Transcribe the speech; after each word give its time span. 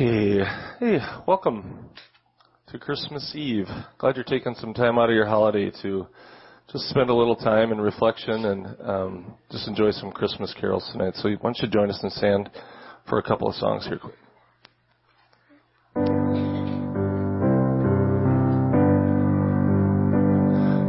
Okay. 0.00 0.42
Hey, 0.78 0.98
welcome 1.26 1.90
to 2.68 2.78
Christmas 2.78 3.34
Eve. 3.34 3.66
Glad 3.98 4.16
you're 4.16 4.24
taking 4.24 4.54
some 4.54 4.72
time 4.72 4.98
out 4.98 5.10
of 5.10 5.14
your 5.14 5.26
holiday 5.26 5.70
to 5.82 6.06
just 6.72 6.88
spend 6.88 7.10
a 7.10 7.14
little 7.14 7.36
time 7.36 7.70
in 7.70 7.78
reflection 7.78 8.46
and 8.46 8.76
um, 8.82 9.34
just 9.50 9.68
enjoy 9.68 9.90
some 9.90 10.10
Christmas 10.10 10.54
carols 10.58 10.88
tonight. 10.90 11.16
So 11.16 11.28
why 11.28 11.36
don't 11.42 11.58
you 11.58 11.68
join 11.68 11.90
us 11.90 12.00
and 12.02 12.10
stand 12.12 12.48
for 13.10 13.18
a 13.18 13.22
couple 13.22 13.46
of 13.46 13.54
songs 13.56 13.86
here 13.86 13.98
quick. 13.98 14.14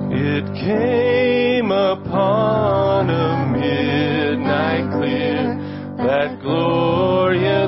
It 0.09 0.45
came 0.55 1.71
upon 1.71 3.09
a 3.09 3.57
midnight 3.59 4.89
clear, 4.97 5.57
that 5.97 6.39
glorious 6.41 7.60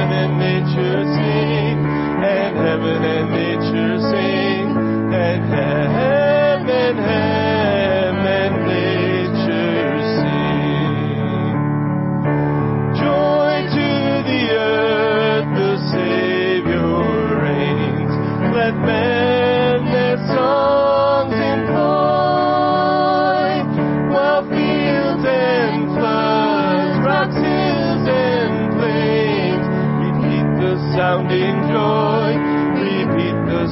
heaven 0.00 0.12
and 0.16 0.38
nature 0.38 1.04
sing. 1.14 1.84
And 2.24 2.56
heaven 2.56 3.04
and 3.04 3.30
nature 3.30 3.98
sing. 4.10 4.76
And 5.12 5.44
heaven, 5.44 6.09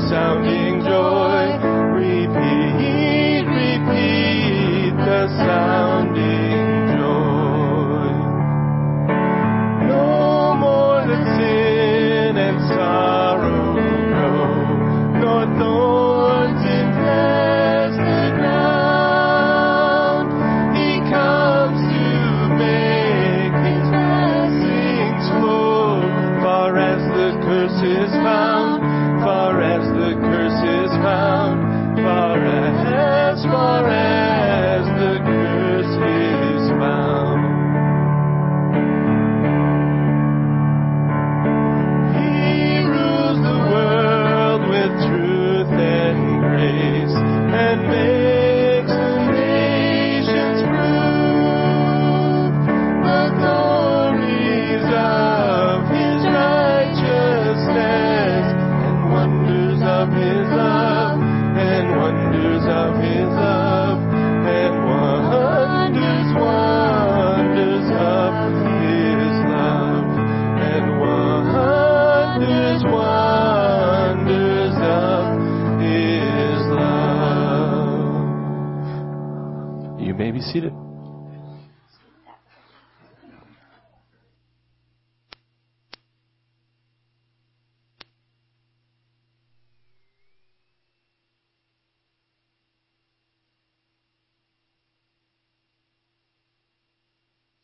sounding 0.09 0.81
joy. 0.81 1.59
Repeat, 1.93 3.45
repeat 3.45 4.97
the 4.97 5.29
sounding 5.37 6.97
joy. 6.97 8.13
No 9.87 10.55
more 10.55 11.05
the 11.07 11.19
sin 11.37 12.37
and 12.39 12.59
sorrow 12.73 13.75
grow, 14.09 14.49
nor 15.21 15.45
thorns 15.59 16.63
infest 16.65 17.99
the 17.99 18.33
ground. 18.41 20.29
He 20.75 20.91
comes 21.13 21.81
to 21.93 22.09
make 22.57 23.57
his 23.61 23.87
blessings 23.93 25.25
flow, 25.37 26.01
far 26.41 26.79
as 26.79 27.03
the 27.13 27.29
curse 27.45 27.83
is 27.83 28.13
found, 28.25 28.81
far 29.29 29.61
as 29.61 29.87
the 29.89 30.15
curse 30.23 30.61
is 30.81 30.91
found, 31.05 31.99
far 31.99 32.43
as, 32.43 33.45
far 33.45 33.89
as. 33.91 33.98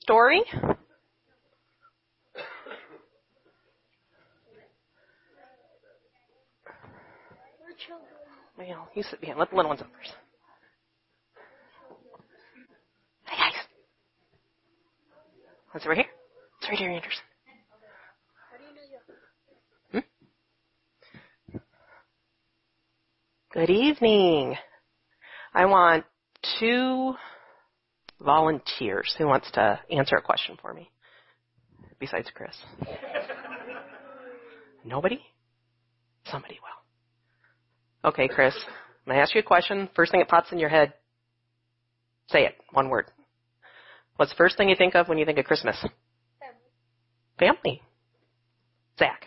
Story. 0.04 0.42
Well, 8.56 8.88
you 8.94 9.02
sit 9.02 9.20
behind. 9.20 9.38
Let 9.38 9.50
the 9.50 9.56
little 9.56 9.70
ones 9.70 9.80
up 9.80 9.88
first. 9.98 10.14
Hey 13.24 13.36
guys. 13.36 13.52
What's 15.72 15.86
over 15.86 15.94
here? 15.94 16.04
It's 16.60 16.68
right 16.68 16.78
here, 16.78 16.90
Anderson. 16.90 17.22
Hmm? 21.50 21.58
Good 23.54 23.70
evening. 23.70 24.54
I 25.52 25.64
want 25.64 26.04
two 26.60 27.14
volunteers 28.24 29.14
who 29.18 29.26
wants 29.26 29.50
to 29.52 29.78
answer 29.90 30.16
a 30.16 30.22
question 30.22 30.56
for 30.60 30.72
me. 30.72 30.90
Besides 31.98 32.28
Chris. 32.34 32.56
Nobody? 34.84 35.20
Somebody 36.26 36.58
will. 36.60 38.10
Okay, 38.10 38.28
Chris. 38.28 38.54
I'm 38.56 39.10
going 39.10 39.16
to 39.16 39.22
ask 39.22 39.34
you 39.34 39.40
a 39.40 39.44
question. 39.44 39.88
First 39.94 40.12
thing 40.12 40.20
that 40.20 40.28
pops 40.28 40.52
in 40.52 40.58
your 40.58 40.68
head, 40.68 40.94
say 42.28 42.44
it. 42.44 42.54
One 42.72 42.88
word. 42.88 43.06
What's 44.16 44.32
the 44.32 44.36
first 44.36 44.56
thing 44.56 44.68
you 44.68 44.76
think 44.76 44.94
of 44.94 45.08
when 45.08 45.18
you 45.18 45.24
think 45.24 45.38
of 45.38 45.44
Christmas? 45.44 45.76
Family. 46.40 47.56
Family. 47.62 47.82
Zach. 48.98 49.26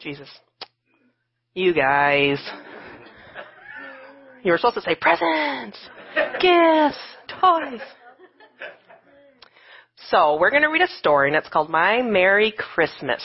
Jesus. 0.00 0.28
You 1.54 1.74
guys. 1.74 2.38
You 4.44 4.52
were 4.52 4.58
supposed 4.58 4.76
to 4.76 4.82
say 4.82 4.94
presents, 4.94 5.78
gifts, 6.40 6.98
toys. 7.40 7.80
So 10.10 10.38
we're 10.38 10.50
going 10.50 10.62
to 10.62 10.68
read 10.68 10.82
a 10.82 10.88
story, 10.98 11.28
and 11.28 11.36
it's 11.36 11.48
called 11.48 11.68
My 11.68 12.00
Merry 12.02 12.52
Christmas. 12.56 13.22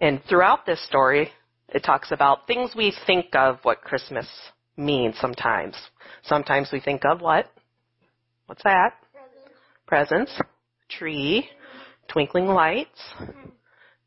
And 0.00 0.22
throughout 0.28 0.66
this 0.66 0.84
story, 0.86 1.30
it 1.68 1.84
talks 1.84 2.12
about 2.12 2.46
things 2.46 2.72
we 2.76 2.94
think 3.06 3.34
of 3.34 3.58
what 3.62 3.82
Christmas 3.82 4.26
means 4.76 5.16
sometimes. 5.20 5.76
Sometimes 6.22 6.70
we 6.72 6.80
think 6.80 7.02
of 7.04 7.20
what? 7.20 7.46
What's 8.46 8.62
that? 8.64 8.94
Presents. 9.86 10.30
Presents. 10.30 10.40
Tree. 10.88 11.48
Twinkling 12.08 12.46
lights. 12.46 13.00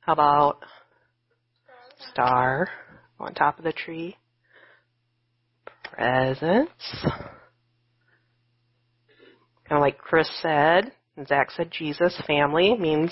How 0.02 0.14
about 0.14 0.58
star 2.12 2.68
on 3.20 3.34
top 3.34 3.58
of 3.58 3.64
the 3.64 3.74
tree? 3.74 4.16
Presents. 5.84 7.06
Kind 9.68 9.80
of 9.80 9.82
like 9.82 9.98
Chris 9.98 10.30
said, 10.42 10.92
and 11.18 11.28
Zach 11.28 11.52
said 11.52 11.72
Jesus, 11.72 12.20
family 12.26 12.78
means 12.78 13.12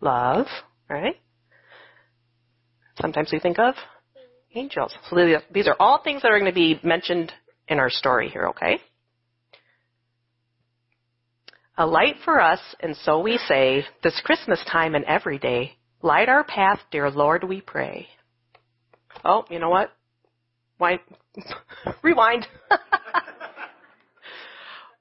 love, 0.00 0.46
right? 0.88 1.16
Sometimes 3.00 3.30
we 3.32 3.38
think 3.38 3.58
of 3.58 3.74
angels. 4.54 4.94
So 5.10 5.16
these 5.52 5.66
are 5.66 5.76
all 5.78 6.02
things 6.02 6.22
that 6.22 6.30
are 6.30 6.38
going 6.38 6.50
to 6.50 6.54
be 6.54 6.80
mentioned 6.82 7.32
in 7.68 7.78
our 7.78 7.90
story 7.90 8.28
here, 8.28 8.48
okay? 8.48 8.80
A 11.76 11.86
light 11.86 12.16
for 12.24 12.40
us, 12.40 12.60
and 12.80 12.96
so 12.96 13.20
we 13.20 13.38
say, 13.48 13.84
this 14.02 14.20
Christmas 14.24 14.62
time 14.70 14.94
and 14.94 15.04
every 15.04 15.38
day, 15.38 15.72
light 16.02 16.28
our 16.28 16.44
path, 16.44 16.80
dear 16.90 17.10
Lord, 17.10 17.44
we 17.44 17.60
pray. 17.60 18.08
Oh, 19.24 19.44
you 19.50 19.58
know 19.58 19.70
what? 19.70 19.90
Why? 20.78 21.00
Rewind. 22.02 22.46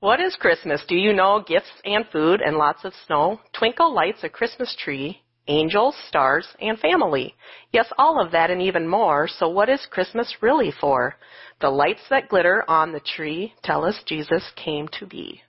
what 0.01 0.19
is 0.19 0.35
Christmas? 0.35 0.83
Do 0.87 0.95
you 0.95 1.13
know? 1.13 1.43
Gifts 1.47 1.71
and 1.85 2.05
food 2.11 2.41
and 2.41 2.57
lots 2.57 2.83
of 2.83 2.93
snow, 3.05 3.39
twinkle 3.53 3.93
lights, 3.93 4.23
a 4.23 4.29
Christmas 4.29 4.75
tree, 4.83 5.21
angels, 5.47 5.95
stars, 6.07 6.47
and 6.59 6.77
family. 6.79 7.35
Yes, 7.71 7.85
all 7.99 8.19
of 8.19 8.31
that 8.31 8.49
and 8.49 8.61
even 8.63 8.87
more. 8.87 9.27
So 9.27 9.47
what 9.47 9.69
is 9.69 9.87
Christmas 9.91 10.37
really 10.41 10.73
for? 10.81 11.15
The 11.61 11.69
lights 11.69 12.01
that 12.09 12.29
glitter 12.29 12.65
on 12.67 12.91
the 12.91 12.99
tree 12.99 13.53
tell 13.63 13.85
us 13.85 14.01
Jesus 14.07 14.43
came 14.55 14.87
to 14.99 15.05
be. 15.05 15.41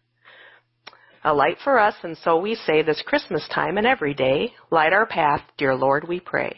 A 1.25 1.33
light 1.33 1.57
for 1.65 1.79
us, 1.79 1.95
and 2.03 2.19
so 2.19 2.39
we 2.39 2.55
say 2.55 2.83
this 2.83 3.03
Christmas 3.07 3.49
time 3.49 3.79
and 3.79 3.87
every 3.87 4.13
day, 4.13 4.53
light 4.71 4.93
our 4.93 5.07
path, 5.07 5.41
dear 5.57 5.75
Lord, 5.75 6.07
we 6.07 6.21
pray. 6.21 6.55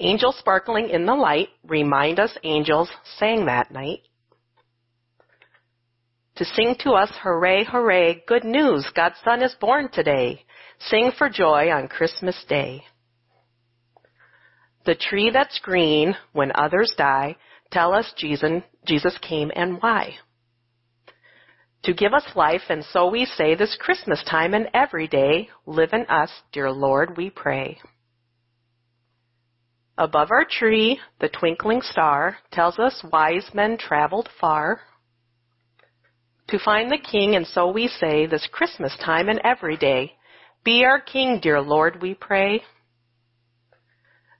Angels 0.00 0.38
sparkling 0.38 0.88
in 0.88 1.04
the 1.04 1.14
light 1.14 1.48
remind 1.66 2.18
us 2.18 2.34
angels 2.44 2.88
sang 3.18 3.44
that 3.44 3.70
night. 3.70 4.07
To 6.38 6.44
sing 6.44 6.76
to 6.84 6.92
us, 6.92 7.10
hooray, 7.20 7.64
hooray, 7.64 8.22
good 8.28 8.44
news, 8.44 8.88
God's 8.94 9.16
Son 9.24 9.42
is 9.42 9.56
born 9.60 9.88
today. 9.90 10.44
Sing 10.78 11.10
for 11.18 11.28
joy 11.28 11.68
on 11.72 11.88
Christmas 11.88 12.44
Day. 12.48 12.84
The 14.86 14.94
tree 14.94 15.30
that's 15.32 15.58
green 15.58 16.14
when 16.32 16.52
others 16.54 16.94
die, 16.96 17.34
tell 17.72 17.92
us 17.92 18.12
Jesus, 18.16 18.62
Jesus 18.86 19.18
came 19.20 19.50
and 19.56 19.82
why. 19.82 20.14
To 21.82 21.92
give 21.92 22.14
us 22.14 22.36
life, 22.36 22.62
and 22.68 22.84
so 22.84 23.10
we 23.10 23.24
say 23.24 23.56
this 23.56 23.76
Christmas 23.80 24.22
time 24.22 24.54
and 24.54 24.68
every 24.72 25.08
day, 25.08 25.48
live 25.66 25.90
in 25.92 26.06
us, 26.06 26.30
dear 26.52 26.70
Lord, 26.70 27.16
we 27.16 27.30
pray. 27.30 27.80
Above 29.98 30.28
our 30.30 30.46
tree, 30.48 31.00
the 31.18 31.28
twinkling 31.28 31.82
star 31.82 32.36
tells 32.52 32.78
us 32.78 33.04
wise 33.10 33.50
men 33.52 33.76
traveled 33.76 34.28
far 34.40 34.82
to 36.48 36.58
find 36.58 36.90
the 36.90 36.98
king, 36.98 37.36
and 37.36 37.46
so 37.46 37.70
we 37.70 37.88
say 37.88 38.26
this 38.26 38.48
Christmas 38.50 38.96
time 39.04 39.28
and 39.28 39.40
every 39.44 39.76
day, 39.76 40.12
be 40.64 40.84
our 40.84 41.00
king, 41.00 41.40
dear 41.40 41.60
Lord, 41.60 42.02
we 42.02 42.14
pray. 42.14 42.62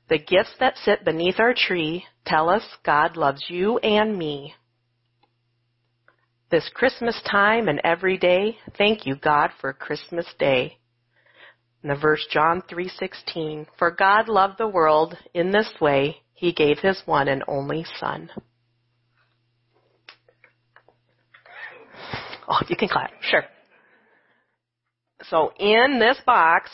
The 0.08 0.18
gifts 0.18 0.54
that 0.58 0.78
sit 0.78 1.04
beneath 1.04 1.38
our 1.38 1.54
tree 1.54 2.04
tell 2.24 2.48
us 2.48 2.64
God 2.84 3.16
loves 3.16 3.44
you 3.48 3.78
and 3.78 4.18
me. 4.18 4.54
This 6.50 6.70
Christmas 6.72 7.20
time 7.30 7.68
and 7.68 7.80
every 7.84 8.16
day, 8.16 8.56
thank 8.78 9.04
you, 9.04 9.16
God, 9.16 9.50
for 9.60 9.74
Christmas 9.74 10.26
Day. 10.38 10.78
The 11.84 11.94
verse 11.94 12.26
John 12.30 12.62
3:16, 12.62 13.66
for 13.78 13.90
God 13.90 14.28
loved 14.28 14.56
the 14.58 14.66
world 14.66 15.16
in 15.34 15.50
this 15.50 15.70
way, 15.80 16.22
he 16.32 16.52
gave 16.52 16.78
his 16.78 17.02
one 17.06 17.28
and 17.28 17.44
only 17.46 17.84
son. 17.84 18.30
Oh, 22.48 22.60
you 22.68 22.76
can 22.76 22.88
clap. 22.88 23.10
Sure. 23.20 23.44
So 25.24 25.52
in 25.58 25.98
this 25.98 26.18
box, 26.24 26.70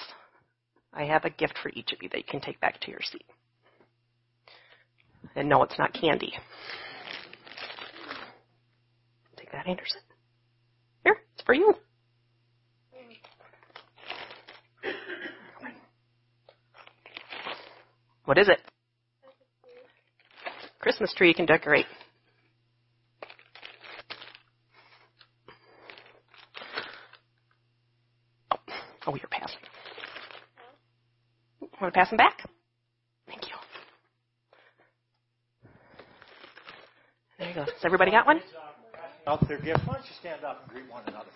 I 0.93 1.05
have 1.05 1.25
a 1.25 1.31
gift 1.31 1.59
for 1.63 1.71
each 1.71 1.93
of 1.93 1.99
you 2.03 2.09
that 2.11 2.19
you 2.19 2.25
can 2.29 2.41
take 2.41 2.61
back 2.61 2.81
to 2.83 2.91
your 2.91 3.01
seat. 3.03 3.25
And 5.35 5.49
no, 5.49 5.63
it's 5.63 5.79
not 5.79 5.93
candy. 5.93 6.33
Take 9.37 9.51
that, 9.51 9.67
Anderson. 9.67 10.01
Here, 11.03 11.17
it's 11.35 11.43
for 11.45 11.55
you. 11.55 11.75
What 18.27 18.39
is 18.39 18.49
it? 18.49 18.61
Christmas 20.79 21.13
tree 21.15 21.29
you 21.29 21.35
can 21.35 21.47
decorate. 21.47 21.87
Oh, 29.07 29.15
you're 29.15 29.29
passing. 29.31 29.59
Want 31.81 31.93
to 31.93 31.99
pass 31.99 32.09
them 32.09 32.17
back? 32.17 32.39
Thank 33.27 33.43
you. 33.49 33.55
There 37.39 37.49
you 37.49 37.55
go. 37.55 37.65
Has 37.65 37.85
everybody 37.85 38.11
got 38.11 38.27
one? 38.27 38.41
Out 39.27 39.47
their 39.49 39.59
gift. 39.61 39.81
Why 39.87 39.95
don't 39.95 40.05
you 40.05 40.13
stand 40.21 40.45
up 40.45 40.63
and 40.63 40.73
greet 40.73 40.91
one 40.91 41.03
another? 41.07 41.31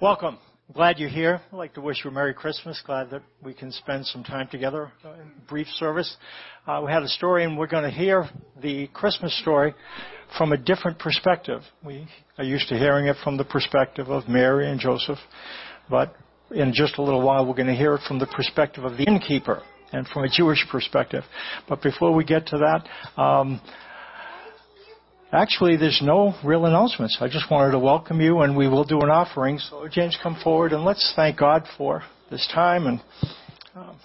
Welcome. 0.00 0.38
Glad 0.74 0.98
you're 0.98 1.08
here. 1.08 1.40
I'd 1.52 1.56
like 1.56 1.74
to 1.74 1.80
wish 1.80 2.04
you 2.04 2.10
a 2.10 2.12
Merry 2.12 2.34
Christmas. 2.34 2.82
Glad 2.84 3.10
that 3.10 3.22
we 3.42 3.54
can 3.54 3.70
spend 3.70 4.06
some 4.06 4.24
time 4.24 4.48
together 4.48 4.90
uh, 5.04 5.12
in 5.12 5.30
brief 5.48 5.68
service. 5.78 6.16
Uh, 6.66 6.82
we 6.84 6.90
had 6.90 7.04
a 7.04 7.08
story, 7.08 7.44
and 7.44 7.56
we're 7.56 7.68
going 7.68 7.84
to 7.84 7.96
hear 7.96 8.28
the 8.60 8.88
Christmas 8.88 9.38
story 9.40 9.72
from 10.36 10.52
a 10.52 10.56
different 10.56 10.98
perspective. 10.98 11.62
We 11.84 12.08
are 12.38 12.44
used 12.44 12.68
to 12.70 12.74
hearing 12.76 13.06
it 13.06 13.16
from 13.22 13.36
the 13.36 13.44
perspective 13.44 14.08
of 14.08 14.28
Mary 14.28 14.68
and 14.68 14.80
Joseph, 14.80 15.18
but 15.88 16.16
in 16.50 16.72
just 16.72 16.98
a 16.98 17.02
little 17.02 17.22
while, 17.22 17.46
we're 17.46 17.54
going 17.54 17.66
to 17.68 17.74
hear 17.74 17.94
it 17.94 18.02
from 18.06 18.18
the 18.18 18.26
perspective 18.26 18.84
of 18.84 18.96
the 18.96 19.04
innkeeper 19.04 19.62
and 19.92 20.06
from 20.08 20.24
a 20.24 20.28
Jewish 20.28 20.66
perspective. 20.70 21.24
But 21.68 21.82
before 21.82 22.14
we 22.14 22.24
get 22.24 22.46
to 22.48 22.58
that, 22.58 23.20
um, 23.20 23.60
Actually, 25.32 25.76
there's 25.76 26.00
no 26.04 26.34
real 26.44 26.66
announcements. 26.66 27.18
I 27.20 27.26
just 27.26 27.50
wanted 27.50 27.72
to 27.72 27.80
welcome 27.80 28.20
you, 28.20 28.42
and 28.42 28.56
we 28.56 28.68
will 28.68 28.84
do 28.84 29.00
an 29.00 29.10
offering. 29.10 29.58
So, 29.58 29.88
James, 29.88 30.16
come 30.22 30.36
forward 30.42 30.72
and 30.72 30.84
let's 30.84 31.12
thank 31.16 31.36
God 31.36 31.64
for 31.76 32.04
this 32.30 32.48
time. 32.54 32.86
And 32.86 33.00
um, 33.74 33.96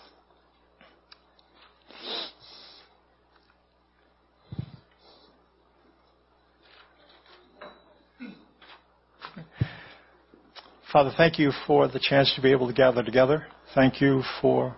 Father, 10.91 11.13
thank 11.15 11.39
you 11.39 11.53
for 11.65 11.88
the 11.88 12.01
chance 12.01 12.33
to 12.36 12.41
be 12.41 12.51
able 12.51 12.67
to 12.67 12.74
gather 12.74 13.01
together. 13.01 13.45
Thank 13.74 14.01
you 14.01 14.24
for 14.41 14.75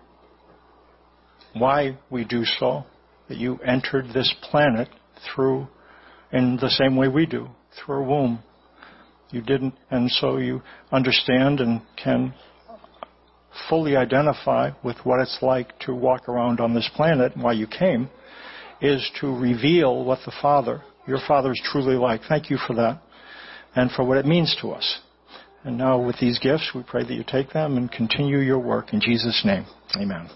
why 1.53 1.98
we 2.12 2.24
do 2.24 2.46
so, 2.46 2.86
that 3.29 3.39
you 3.39 3.58
entered 3.65 4.13
this 4.13 4.32
planet 4.43 4.89
through 5.25 5.67
in 6.32 6.58
the 6.58 6.70
same 6.70 6.96
way 6.98 7.08
we 7.08 7.25
do, 7.25 7.50
through 7.75 8.03
a 8.03 8.08
womb. 8.08 8.43
You 9.32 9.41
didn't, 9.41 9.74
and 9.89 10.12
so 10.12 10.38
you 10.38 10.62
understand 10.91 11.60
and 11.60 11.82
can 11.96 12.36
fully 13.67 13.96
identify 13.96 14.70
with 14.84 14.98
what 15.03 15.20
it's 15.20 15.39
like 15.41 15.79
to 15.79 15.96
walk 15.96 16.29
around 16.29 16.60
on 16.60 16.75
this 16.75 16.89
planet 16.96 17.34
and 17.34 17.43
why 17.43 17.53
you 17.53 17.65
came 17.65 18.08
is 18.82 19.10
to 19.20 19.36
reveal 19.36 20.05
what 20.05 20.20
the 20.25 20.34
Father, 20.43 20.84
your 21.08 21.20
Father 21.27 21.53
is 21.53 21.62
truly 21.63 21.96
like. 21.96 22.22
Thank 22.29 22.51
you 22.51 22.58
for 22.67 22.75
that 22.75 23.01
and 23.75 23.89
for 23.89 24.05
what 24.05 24.17
it 24.17 24.27
means 24.27 24.55
to 24.62 24.74
us. 24.74 25.00
And 25.63 25.77
now 25.77 26.00
with 26.00 26.17
these 26.20 26.39
gifts, 26.39 26.72
we 26.75 26.84
pray 26.84 27.03
that 27.03 27.13
you 27.13 27.24
take 27.25 27.51
them 27.51 27.77
and 27.77 27.91
continue 27.91 28.39
your 28.39 28.60
work 28.60 28.93
in 28.93 29.00
Jesus' 29.00 29.43
name. 29.46 29.65
Amen. 29.98 30.29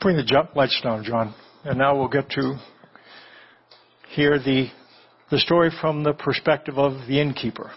Bring 0.00 0.16
the 0.16 0.24
jump 0.24 0.56
lights 0.56 0.80
down, 0.82 1.04
John. 1.04 1.34
And 1.64 1.78
now 1.78 1.96
we'll 1.96 2.08
get 2.08 2.30
to 2.30 2.58
hear 4.14 4.38
the, 4.38 4.68
the 5.30 5.38
story 5.38 5.70
from 5.80 6.02
the 6.02 6.14
perspective 6.14 6.78
of 6.78 7.06
the 7.06 7.20
innkeeper. 7.20 7.70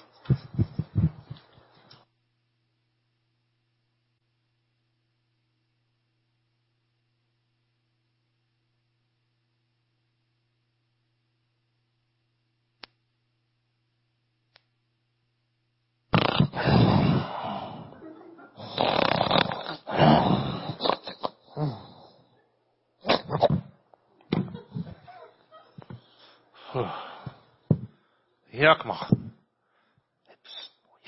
Yakma. 28.63 29.09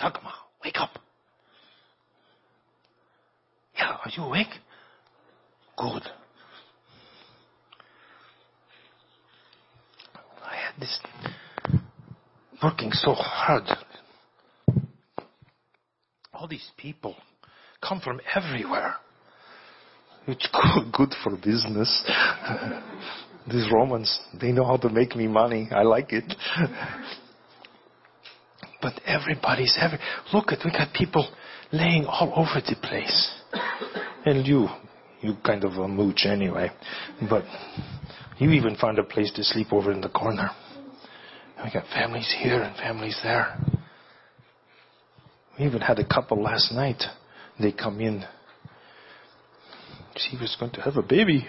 Yakma, 0.01 0.33
wake 0.61 0.75
up. 0.77 0.99
Yeah, 3.77 3.91
are 4.03 4.11
you 4.11 4.23
awake? 4.23 4.53
Good. 5.77 6.03
I 10.43 10.55
had 10.57 10.81
this 10.81 10.99
working 12.61 12.91
so 12.91 13.13
hard. 13.13 13.63
All 16.33 16.49
these 16.49 16.69
people 16.75 17.15
come 17.81 18.01
from 18.01 18.19
everywhere. 18.35 18.95
It's 20.27 20.49
good 20.91 21.13
for 21.23 21.37
business. 21.37 22.03
These 23.47 23.71
Romans, 23.71 24.19
they 24.41 24.51
know 24.51 24.65
how 24.65 24.77
to 24.77 24.89
make 24.89 25.15
me 25.15 25.27
money. 25.27 25.69
I 25.71 25.83
like 25.83 26.11
it. 26.11 26.25
everybody's 29.15 29.77
every. 29.79 29.99
Look 30.33 30.51
at 30.51 30.59
we 30.65 30.71
got 30.71 30.93
people 30.93 31.27
laying 31.71 32.05
all 32.05 32.31
over 32.35 32.61
the 32.65 32.75
place, 32.81 33.31
and 34.25 34.45
you, 34.45 34.67
you 35.21 35.35
kind 35.45 35.63
of 35.63 35.73
a 35.73 35.87
mooch 35.87 36.25
anyway, 36.25 36.71
but 37.29 37.43
you 38.37 38.51
even 38.51 38.75
found 38.75 38.99
a 38.99 39.03
place 39.03 39.31
to 39.35 39.43
sleep 39.43 39.71
over 39.71 39.91
in 39.91 40.01
the 40.01 40.09
corner. 40.09 40.49
We 41.63 41.71
got 41.71 41.85
families 41.93 42.33
here 42.41 42.61
and 42.61 42.75
families 42.75 43.19
there. 43.23 43.57
We 45.57 45.65
even 45.65 45.81
had 45.81 45.99
a 45.99 46.05
couple 46.05 46.41
last 46.41 46.71
night. 46.73 47.01
They 47.59 47.71
come 47.71 48.01
in. 48.01 48.25
She 50.17 50.37
was 50.37 50.55
going 50.59 50.71
to 50.73 50.81
have 50.81 50.97
a 50.97 51.01
baby. 51.01 51.45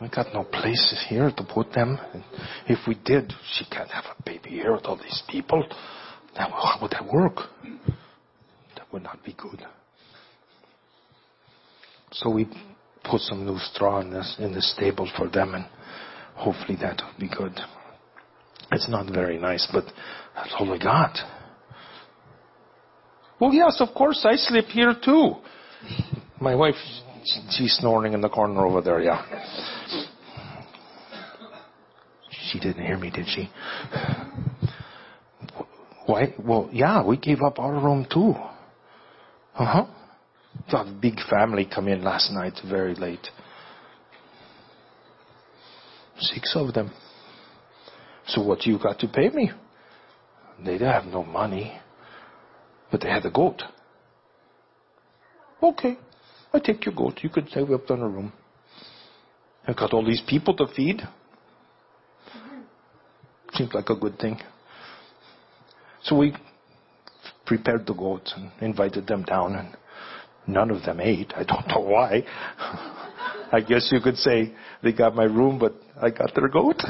We 0.00 0.08
got 0.08 0.32
no 0.32 0.44
places 0.44 1.04
here 1.08 1.30
to 1.30 1.44
put 1.44 1.72
them. 1.72 1.98
And 2.14 2.24
if 2.66 2.78
we 2.88 2.94
did, 3.04 3.32
she 3.52 3.64
can't 3.66 3.90
have 3.90 4.04
a 4.18 4.22
baby 4.22 4.50
here 4.50 4.72
with 4.72 4.86
all 4.86 4.96
these 4.96 5.22
people. 5.28 5.62
Then 6.36 6.50
how 6.50 6.78
would 6.80 6.92
that 6.92 7.06
work? 7.12 7.36
That 8.76 8.92
would 8.92 9.02
not 9.02 9.22
be 9.24 9.34
good. 9.34 9.62
So 12.12 12.30
we 12.30 12.46
put 13.04 13.20
some 13.20 13.44
new 13.44 13.58
straw 13.58 14.00
in, 14.00 14.10
this, 14.10 14.36
in 14.38 14.52
the 14.52 14.62
stable 14.62 15.10
for 15.16 15.28
them, 15.28 15.54
and 15.54 15.66
hopefully 16.34 16.78
that 16.80 17.02
will 17.02 17.20
be 17.20 17.34
good. 17.34 17.58
It's 18.72 18.88
not 18.88 19.12
very 19.12 19.38
nice, 19.38 19.68
but 19.72 19.84
that's 20.34 20.54
all 20.58 20.70
we 20.70 20.78
got. 20.78 21.16
Well, 23.40 23.52
yes, 23.52 23.80
of 23.80 23.94
course, 23.94 24.24
I 24.24 24.36
sleep 24.36 24.66
here 24.66 24.94
too. 25.04 25.34
My 26.40 26.54
wife, 26.54 26.74
she's 27.50 27.76
snoring 27.80 28.12
in 28.12 28.20
the 28.20 28.28
corner 28.28 28.66
over 28.66 28.80
there, 28.80 29.00
yeah. 29.00 29.24
She 32.50 32.58
didn't 32.58 32.84
hear 32.84 32.98
me, 32.98 33.10
did 33.10 33.26
she? 33.28 33.50
Why? 36.06 36.34
Well, 36.38 36.68
yeah, 36.72 37.04
we 37.04 37.16
gave 37.16 37.42
up 37.42 37.58
our 37.58 37.72
room 37.72 38.06
too. 38.12 38.34
Uh 39.54 39.64
huh. 39.64 39.86
A 40.72 40.92
big 41.00 41.14
family 41.28 41.68
come 41.72 41.88
in 41.88 42.02
last 42.02 42.32
night, 42.32 42.54
very 42.68 42.94
late. 42.94 43.28
Six 46.18 46.52
of 46.56 46.74
them. 46.74 46.90
So 48.26 48.42
what 48.42 48.66
you 48.66 48.78
got 48.78 48.98
to 49.00 49.08
pay 49.08 49.28
me? 49.30 49.50
They 50.58 50.72
didn't 50.72 50.92
have 50.92 51.06
no 51.06 51.24
money, 51.24 51.78
but 52.90 53.00
they 53.00 53.08
had 53.08 53.24
a 53.24 53.30
goat. 53.30 53.62
Okay, 55.62 55.98
I 56.52 56.58
take 56.58 56.84
your 56.84 56.94
goat. 56.94 57.20
You 57.22 57.30
could 57.30 57.48
save 57.50 57.70
up 57.70 57.90
on 57.90 58.00
a 58.00 58.08
room. 58.08 58.32
I 59.66 59.72
got 59.72 59.92
all 59.92 60.04
these 60.04 60.22
people 60.26 60.54
to 60.56 60.66
feed. 60.74 61.02
Seems 63.60 63.74
like 63.74 63.90
a 63.90 63.94
good 63.94 64.18
thing. 64.18 64.40
So 66.02 66.16
we 66.16 66.34
prepared 67.44 67.86
the 67.86 67.92
goats 67.92 68.32
and 68.34 68.50
invited 68.62 69.06
them 69.06 69.22
down, 69.22 69.54
and 69.54 69.76
none 70.46 70.70
of 70.70 70.82
them 70.82 70.98
ate. 70.98 71.34
I 71.36 71.44
don't 71.44 71.68
know 71.68 71.80
why. 71.80 72.22
I 73.52 73.60
guess 73.60 73.90
you 73.92 74.00
could 74.00 74.16
say 74.16 74.54
they 74.82 74.94
got 74.94 75.14
my 75.14 75.24
room, 75.24 75.58
but 75.58 75.74
I 76.00 76.08
got 76.08 76.34
their 76.34 76.48
goat. 76.48 76.76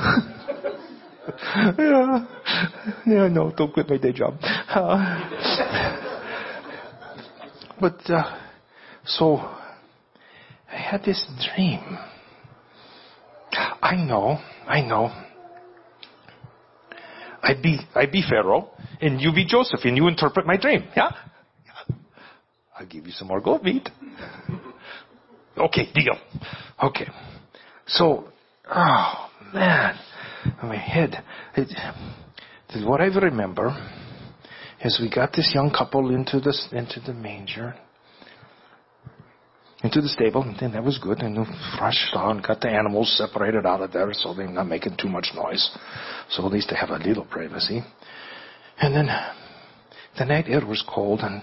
yeah, 1.77 2.27
yeah, 3.05 3.27
no, 3.27 3.53
don't 3.57 3.73
quit 3.73 3.89
my 3.89 3.97
day 3.97 4.13
job. 4.13 4.37
Uh, 4.41 5.27
but 7.81 7.99
uh, 8.09 8.39
so 9.07 9.39
I 10.71 10.77
had 10.77 11.03
this 11.03 11.27
dream. 11.53 11.99
I 13.83 13.97
know, 13.97 14.39
I 14.69 14.83
know. 14.83 15.11
I 17.43 17.55
be 17.55 17.79
I 17.95 18.07
be 18.07 18.23
Pharaoh, 18.29 18.71
and 19.01 19.21
you 19.21 19.33
be 19.33 19.45
Joseph, 19.47 19.81
and 19.85 19.97
you 19.97 20.09
interpret 20.09 20.47
my 20.47 20.57
dream. 20.57 20.85
Yeah? 20.97 21.11
I'll 22.79 22.87
give 22.87 23.07
you 23.07 23.13
some 23.13 23.29
more 23.29 23.41
gold 23.41 23.63
meat. 23.63 23.89
okay, 25.59 25.89
deal. 25.93 26.17
Okay. 26.83 27.07
So, 27.87 28.29
oh 28.73 29.31
man, 29.53 29.99
my 30.63 30.77
head. 30.77 31.23
It, 31.57 31.69
what 32.87 33.01
I 33.01 33.07
remember 33.07 33.77
is 34.83 34.99
we 35.01 35.11
got 35.11 35.33
this 35.33 35.51
young 35.55 35.71
couple 35.71 36.15
into 36.15 36.41
the 36.41 36.55
into 36.73 37.01
the 37.01 37.13
manger, 37.13 37.75
into 39.83 40.01
the 40.01 40.09
stable, 40.09 40.43
and 40.43 40.57
then 40.61 40.73
that 40.73 40.85
was 40.85 40.99
good. 40.99 41.21
And 41.21 41.39
rushed 41.81 42.15
on, 42.15 42.43
got 42.43 42.61
the 42.61 42.69
animals 42.69 43.17
separated 43.17 43.65
out 43.65 43.81
of 43.81 43.93
there 43.93 44.13
so 44.13 44.35
they're 44.35 44.49
not 44.49 44.67
making 44.67 44.97
too 45.01 45.09
much 45.09 45.29
noise. 45.35 45.71
So 46.31 46.45
at 46.45 46.53
least 46.53 46.69
they 46.71 46.77
have 46.77 46.91
a 46.91 46.99
little 46.99 47.25
privacy. 47.25 47.83
And 48.79 48.95
then 48.95 49.09
the 50.19 50.25
night 50.25 50.47
air 50.49 50.65
was 50.67 50.85
cold, 50.87 51.21
and, 51.21 51.43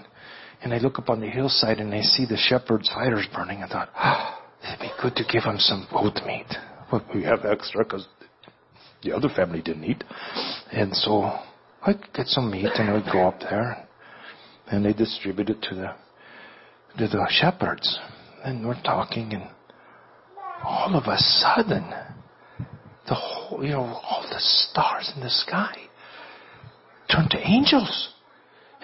and 0.62 0.72
I 0.72 0.78
look 0.78 0.98
up 0.98 1.08
on 1.08 1.20
the 1.20 1.28
hillside 1.28 1.78
and 1.78 1.92
I 1.92 2.02
see 2.02 2.26
the 2.26 2.36
shepherd's 2.36 2.88
fires 2.88 3.26
burning. 3.34 3.62
I 3.62 3.68
thought, 3.68 3.90
oh, 3.98 4.38
it'd 4.66 4.80
be 4.80 4.90
good 5.02 5.16
to 5.16 5.24
give 5.32 5.42
them 5.42 5.58
some 5.58 5.86
goat 5.90 6.20
meat. 6.26 6.46
But 6.90 7.04
we 7.14 7.24
have 7.24 7.44
extra 7.44 7.84
because 7.84 8.06
the 9.02 9.12
other 9.12 9.28
family 9.28 9.62
didn't 9.62 9.84
eat. 9.84 10.04
And 10.72 10.94
so 10.94 11.22
I 11.82 11.94
get 12.14 12.26
some 12.28 12.50
meat 12.50 12.70
and 12.74 12.90
I 12.90 12.92
would 12.94 13.12
go 13.12 13.28
up 13.28 13.40
there 13.40 13.86
and 14.70 14.84
they 14.84 14.92
distribute 14.92 15.50
it 15.50 15.62
to 15.62 15.74
the, 15.74 15.94
to 16.98 17.08
the 17.08 17.26
shepherds 17.30 17.98
and 18.44 18.66
we're 18.66 18.80
talking, 18.82 19.32
and 19.32 19.48
all 20.62 20.94
of 20.96 21.04
a 21.06 21.18
sudden, 21.18 21.92
the 23.06 23.14
whole, 23.14 23.64
you 23.64 23.70
know, 23.70 23.82
all 23.82 24.26
the 24.28 24.38
stars 24.38 25.12
in 25.14 25.22
the 25.22 25.30
sky 25.30 25.74
turned 27.10 27.30
to 27.30 27.38
angels. 27.38 28.10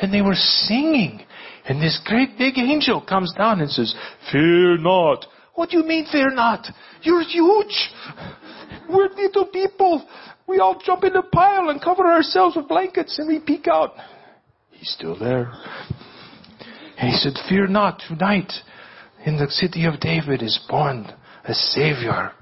And 0.00 0.12
they 0.12 0.22
were 0.22 0.34
singing. 0.34 1.24
And 1.66 1.80
this 1.80 2.00
great 2.04 2.36
big 2.36 2.58
angel 2.58 3.00
comes 3.00 3.32
down 3.36 3.60
and 3.60 3.70
says, 3.70 3.94
Fear 4.32 4.78
not. 4.78 5.26
What 5.54 5.70
do 5.70 5.78
you 5.78 5.84
mean, 5.84 6.06
fear 6.10 6.30
not? 6.30 6.66
You're 7.02 7.22
huge. 7.22 7.90
We're 8.90 9.08
little 9.08 9.46
people. 9.46 10.06
We 10.48 10.58
all 10.58 10.80
jump 10.84 11.04
in 11.04 11.12
the 11.12 11.22
pile 11.22 11.68
and 11.68 11.80
cover 11.80 12.04
ourselves 12.04 12.56
with 12.56 12.68
blankets 12.68 13.18
and 13.18 13.28
we 13.28 13.38
peek 13.38 13.68
out. 13.68 13.94
He's 14.72 14.90
still 14.90 15.18
there. 15.18 15.52
And 16.98 17.10
he 17.10 17.16
said, 17.16 17.34
Fear 17.48 17.68
not. 17.68 18.02
Tonight 18.08 18.52
in 19.24 19.36
the 19.36 19.50
city 19.50 19.86
of 19.86 20.00
David 20.00 20.42
is 20.42 20.58
born 20.68 21.12
a 21.44 21.54
Savior. 21.54 22.32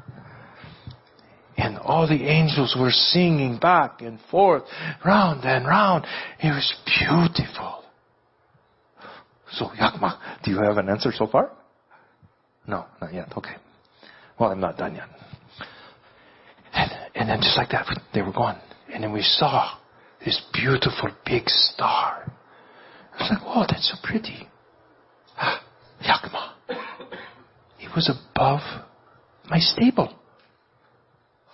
And 1.57 1.79
all 1.79 2.09
the 2.09 2.27
angels 2.27 2.77
were 2.79 2.91
singing 2.91 3.59
back 3.59 4.01
and 4.01 4.19
forth, 4.31 4.65
round 5.05 5.45
and 5.45 5.67
round. 5.67 6.07
It 6.41 6.49
was 6.49 6.75
beautiful. 6.87 7.85
So, 9.53 9.67
Yakma, 9.79 10.19
do 10.45 10.51
you 10.51 10.59
have 10.59 10.79
an 10.79 10.89
answer 10.89 11.13
so 11.15 11.27
far? 11.27 11.53
No, 12.67 12.87
not 13.01 13.13
yet. 13.13 13.33
Okay. 13.37 13.55
Well, 14.41 14.51
I'm 14.51 14.61
not 14.61 14.79
done 14.79 14.95
yet. 14.95 15.09
And, 16.73 16.91
and 17.15 17.29
then 17.29 17.41
just 17.41 17.57
like 17.57 17.71
that, 17.71 17.87
they 18.15 18.23
were 18.23 18.33
gone. 18.33 18.59
And 18.93 19.05
then 19.05 19.13
we 19.13 19.23
saw 19.23 19.77
this 20.25 20.41
beautiful 20.55 21.11
big 21.27 21.49
star. 21.49 22.33
I 23.13 23.23
was 23.23 23.31
like, 23.31 23.43
oh, 23.45 23.65
that's 23.69 23.91
so 23.91 23.97
pretty. 24.03 24.49
Ah, 25.37 25.63
Yakma. 26.03 26.52
Was 27.95 28.11
above 28.11 28.61
my 29.49 29.59
stable. 29.59 30.15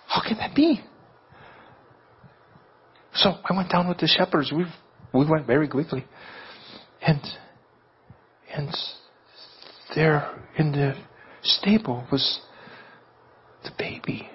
How 0.07 0.21
can 0.27 0.37
that 0.37 0.55
be? 0.55 0.81
So 3.13 3.35
I 3.43 3.55
went 3.55 3.71
down 3.71 3.87
with 3.87 3.97
the 3.97 4.07
shepherds. 4.07 4.51
We 4.51 4.65
we 5.13 5.29
went 5.29 5.45
very 5.45 5.67
quickly, 5.67 6.05
and 7.01 7.21
and 8.53 8.75
there 9.95 10.39
in 10.57 10.71
the 10.71 10.93
stable 11.43 12.05
was 12.11 12.39
the 13.63 13.71
baby. 13.77 14.29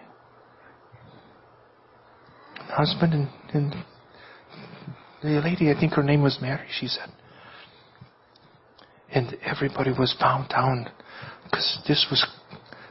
the 2.56 2.74
Husband 2.74 3.14
and, 3.14 3.28
and 3.52 3.84
the 5.22 5.40
lady, 5.40 5.70
I 5.70 5.78
think 5.78 5.94
her 5.94 6.02
name 6.02 6.22
was 6.22 6.38
Mary, 6.40 6.66
she 6.78 6.86
said. 6.86 7.08
And 9.10 9.36
everybody 9.44 9.90
was 9.90 10.14
bound 10.20 10.50
down 10.50 10.90
because 11.54 11.78
this 11.86 12.06
was 12.10 12.26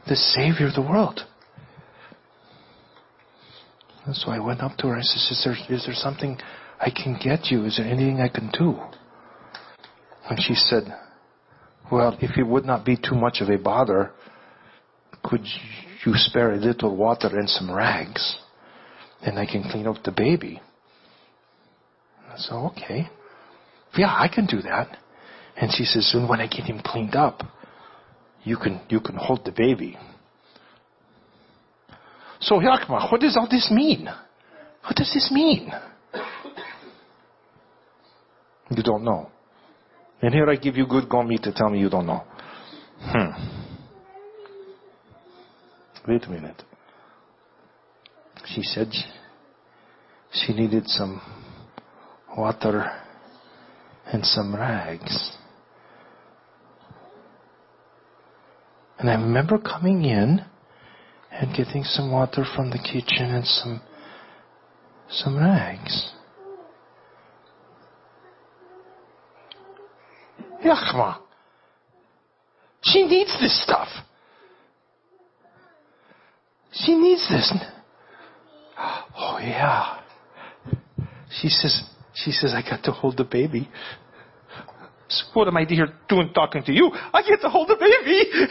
the 0.08 0.16
Savior 0.16 0.68
of 0.68 0.74
the 0.74 0.80
world. 0.80 1.20
And 4.06 4.16
so 4.16 4.30
I 4.30 4.38
went 4.38 4.60
up 4.62 4.76
to 4.78 4.88
her. 4.88 4.96
I 4.96 5.02
said, 5.02 5.32
is 5.32 5.42
there, 5.44 5.76
is 5.76 5.84
there 5.84 5.94
something 5.94 6.38
I 6.80 6.90
can 6.90 7.18
get 7.22 7.50
you? 7.50 7.64
Is 7.64 7.76
there 7.76 7.86
anything 7.86 8.20
I 8.20 8.28
can 8.28 8.50
do? 8.58 8.78
And 10.28 10.38
she 10.40 10.54
said, 10.54 10.84
Well, 11.92 12.16
if 12.20 12.38
it 12.38 12.42
would 12.42 12.64
not 12.64 12.84
be 12.84 12.96
too 12.96 13.14
much 13.14 13.38
of 13.40 13.48
a 13.48 13.58
bother, 13.58 14.12
could 15.22 15.44
you 16.04 16.12
spare 16.14 16.52
a 16.52 16.56
little 16.56 16.96
water 16.96 17.28
and 17.38 17.48
some 17.48 17.70
rags? 17.70 18.38
And 19.22 19.38
I 19.38 19.46
can 19.46 19.62
clean 19.70 19.86
up 19.86 20.02
the 20.04 20.12
baby. 20.12 20.60
I 22.28 22.36
said, 22.36 22.54
Okay. 22.54 23.08
Yeah, 23.96 24.08
I 24.08 24.28
can 24.34 24.46
do 24.46 24.60
that. 24.62 24.96
And 25.56 25.70
she 25.72 25.84
says, 25.84 26.10
And 26.14 26.28
when 26.28 26.40
I 26.40 26.46
get 26.46 26.64
him 26.64 26.80
cleaned 26.82 27.14
up, 27.14 27.42
you 28.44 28.56
can 28.56 28.80
you 28.88 29.00
can 29.00 29.16
hold 29.16 29.44
the 29.44 29.52
baby. 29.52 29.98
So 32.40 32.60
Yakma, 32.60 33.10
what 33.10 33.20
does 33.20 33.36
all 33.36 33.48
this 33.50 33.70
mean? 33.70 34.04
What 34.04 34.96
does 34.96 35.10
this 35.14 35.30
mean? 35.32 35.72
You 38.70 38.82
don't 38.82 39.04
know. 39.04 39.30
And 40.20 40.32
here 40.32 40.48
I 40.48 40.56
give 40.56 40.76
you 40.76 40.86
good 40.86 41.08
gummy 41.08 41.38
to 41.38 41.52
tell 41.52 41.70
me 41.70 41.78
you 41.80 41.90
don't 41.90 42.06
know. 42.06 42.22
Hmm. 43.00 43.30
Wait 46.06 46.24
a 46.24 46.30
minute. 46.30 46.62
She 48.46 48.62
said 48.62 48.88
she 50.32 50.52
needed 50.52 50.86
some 50.86 51.20
water 52.36 52.90
and 54.06 54.24
some 54.24 54.54
rags. 54.54 55.36
And 59.04 59.10
I 59.10 59.16
remember 59.16 59.58
coming 59.58 60.06
in 60.06 60.40
and 61.30 61.54
getting 61.54 61.84
some 61.84 62.10
water 62.10 62.42
from 62.56 62.70
the 62.70 62.78
kitchen 62.78 63.34
and 63.34 63.44
some 63.44 63.82
some 65.10 65.36
rags. 65.36 66.10
Yachma. 70.64 71.18
She 72.82 73.02
needs 73.02 73.30
this 73.42 73.62
stuff. 73.62 73.88
She 76.72 76.94
needs 76.94 77.28
this. 77.28 77.52
Oh 78.78 79.36
yeah. 79.38 80.00
She 81.42 81.50
says, 81.50 81.82
she 82.14 82.30
says, 82.30 82.54
I 82.54 82.62
got 82.62 82.82
to 82.84 82.90
hold 82.90 83.18
the 83.18 83.24
baby. 83.24 83.68
What 85.34 85.46
am 85.46 85.58
I 85.58 85.66
here 85.68 85.88
doing 86.08 86.32
talking 86.32 86.62
to 86.64 86.72
you? 86.72 86.90
I 87.12 87.20
get 87.20 87.42
to 87.42 87.50
hold 87.50 87.68
the 87.68 87.76
baby. 87.76 88.50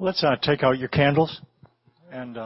Let's 0.00 0.24
uh, 0.24 0.36
take 0.40 0.62
out 0.62 0.78
your 0.78 0.88
candles 0.88 1.40
and 2.10 2.38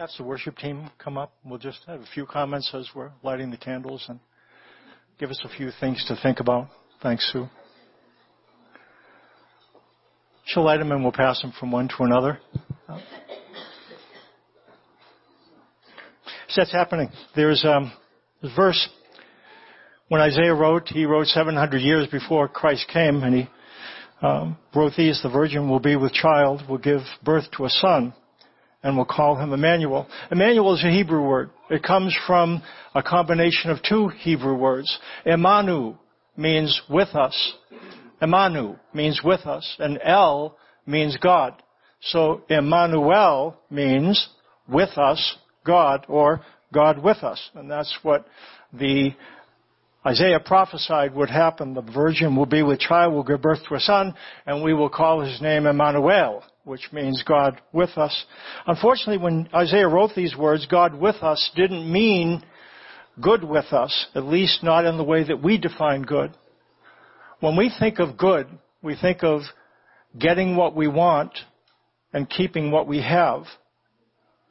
have 0.00 0.08
the 0.16 0.24
worship 0.24 0.56
team 0.56 0.88
come 0.98 1.18
up. 1.18 1.34
We'll 1.44 1.58
just 1.58 1.80
have 1.86 2.00
a 2.00 2.06
few 2.14 2.24
comments 2.24 2.70
as 2.72 2.88
we're 2.94 3.10
lighting 3.22 3.50
the 3.50 3.58
candles 3.58 4.02
and 4.08 4.18
give 5.18 5.28
us 5.28 5.38
a 5.44 5.48
few 5.54 5.70
things 5.78 6.02
to 6.08 6.16
think 6.22 6.40
about. 6.40 6.68
Thanks, 7.02 7.30
Sue. 7.30 7.46
She'll 10.46 10.64
light 10.64 10.78
them 10.78 10.90
and 10.90 11.02
we'll 11.02 11.12
pass 11.12 11.42
them 11.42 11.52
from 11.60 11.70
one 11.70 11.88
to 11.88 11.96
another. 12.04 12.38
So 16.48 16.54
that's 16.56 16.72
happening. 16.72 17.10
There's 17.36 17.62
um, 17.66 17.92
a 18.42 18.48
verse 18.56 18.88
when 20.08 20.22
Isaiah 20.22 20.54
wrote, 20.54 20.88
he 20.88 21.04
wrote 21.04 21.26
700 21.26 21.76
years 21.76 22.08
before 22.08 22.48
Christ 22.48 22.86
came, 22.90 23.22
and 23.22 23.34
he 23.34 23.48
um, 24.22 24.56
wrote 24.74 24.94
these, 24.96 25.20
the 25.22 25.28
virgin 25.28 25.68
will 25.68 25.78
be 25.78 25.94
with 25.94 26.14
child, 26.14 26.62
will 26.70 26.78
give 26.78 27.02
birth 27.22 27.44
to 27.58 27.66
a 27.66 27.68
son, 27.68 28.14
and 28.82 28.96
we'll 28.96 29.06
call 29.06 29.36
him 29.36 29.52
Emmanuel. 29.52 30.08
Emmanuel 30.30 30.74
is 30.74 30.84
a 30.84 30.90
Hebrew 30.90 31.26
word. 31.26 31.50
It 31.68 31.82
comes 31.82 32.16
from 32.26 32.62
a 32.94 33.02
combination 33.02 33.70
of 33.70 33.78
two 33.82 34.08
Hebrew 34.08 34.56
words. 34.56 34.98
Emanu 35.26 35.96
means 36.36 36.80
with 36.88 37.14
us. 37.14 37.52
Emanu 38.22 38.78
means 38.92 39.20
with 39.24 39.46
us, 39.46 39.76
and 39.78 39.98
El 40.02 40.56
means 40.86 41.16
God. 41.22 41.62
So 42.02 42.42
Emmanuel 42.48 43.58
means 43.70 44.28
with 44.68 44.96
us, 44.96 45.36
God, 45.64 46.06
or 46.08 46.42
God 46.72 47.02
with 47.02 47.18
us. 47.18 47.50
And 47.54 47.70
that's 47.70 47.96
what 48.02 48.26
the 48.72 49.10
Isaiah 50.06 50.40
prophesied 50.40 51.14
would 51.14 51.28
happen. 51.28 51.74
The 51.74 51.82
virgin 51.82 52.36
will 52.36 52.46
be 52.46 52.62
with 52.62 52.80
child, 52.80 53.12
will 53.12 53.22
give 53.22 53.42
birth 53.42 53.60
to 53.68 53.74
a 53.74 53.80
son, 53.80 54.14
and 54.46 54.62
we 54.62 54.72
will 54.72 54.88
call 54.88 55.20
his 55.20 55.40
name 55.42 55.66
Emmanuel, 55.66 56.42
which 56.64 56.88
means 56.92 57.22
God 57.26 57.60
with 57.72 57.96
us. 57.96 58.24
Unfortunately, 58.66 59.18
when 59.18 59.48
Isaiah 59.54 59.88
wrote 59.88 60.10
these 60.14 60.36
words, 60.36 60.66
God 60.66 60.94
with 60.94 61.16
us 61.16 61.50
didn't 61.56 61.90
mean 61.90 62.42
good 63.20 63.44
with 63.44 63.72
us, 63.72 64.06
at 64.14 64.24
least 64.24 64.62
not 64.62 64.84
in 64.84 64.96
the 64.96 65.04
way 65.04 65.24
that 65.24 65.42
we 65.42 65.58
define 65.58 66.02
good. 66.02 66.32
When 67.40 67.56
we 67.56 67.72
think 67.78 67.98
of 67.98 68.16
good, 68.16 68.46
we 68.82 68.96
think 69.00 69.22
of 69.22 69.42
getting 70.18 70.56
what 70.56 70.76
we 70.76 70.88
want 70.88 71.32
and 72.12 72.28
keeping 72.28 72.70
what 72.70 72.86
we 72.86 73.00
have. 73.02 73.44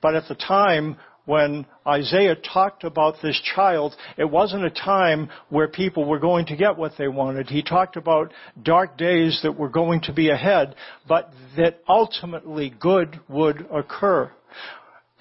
But 0.02 0.16
at 0.16 0.28
the 0.28 0.36
time, 0.36 0.98
when 1.30 1.68
Isaiah 1.86 2.36
talked 2.36 2.84
about 2.84 3.18
this 3.22 3.40
child, 3.56 3.96
it 4.18 4.28
wasn't 4.28 4.66
a 4.66 4.72
time 4.72 5.30
where 5.50 5.68
people 5.68 6.06
were 6.06 6.18
going 6.18 6.48
to 6.48 6.56
get 6.56 6.76
what 6.76 6.94
they 6.98 7.08
wanted. 7.08 7.48
He 7.48 7.62
talked 7.62 7.98
about 7.98 8.34
dark 8.64 8.98
days 8.98 9.40
that 9.44 9.52
were 9.52 9.70
going 9.70 10.02
to 10.02 10.14
be 10.14 10.32
ahead, 10.32 10.74
but 11.08 11.32
that 11.56 11.82
ultimately 11.88 12.74
good 12.80 13.20
would 13.30 13.68
occur. 13.72 14.32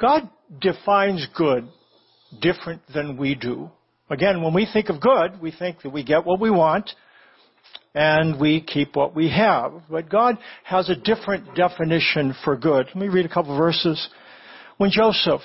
God 0.01 0.31
defines 0.59 1.27
good 1.37 1.69
different 2.41 2.81
than 2.95 3.19
we 3.19 3.35
do. 3.35 3.71
Again, 4.09 4.43
when 4.43 4.55
we 4.55 4.67
think 4.73 4.89
of 4.89 5.03
good, 5.03 5.39
we 5.43 5.51
think 5.51 5.83
that 5.83 5.91
we 5.91 6.05
get 6.05 6.25
what 6.25 6.41
we 6.41 6.51
want 6.51 6.91
and 7.95 8.41
we 8.41 8.63
keep 8.63 8.97
what 8.97 9.15
we 9.15 9.29
have. 9.29 9.73
But 9.91 10.09
God 10.09 10.39
has 10.65 10.89
a 10.89 10.97
different 10.97 11.55
definition 11.55 12.35
for 12.45 12.57
good. 12.57 12.87
Let 12.87 12.97
me 12.97 13.09
read 13.09 13.27
a 13.27 13.29
couple 13.29 13.55
verses. 13.59 14.09
When 14.79 14.91
Joseph 14.91 15.43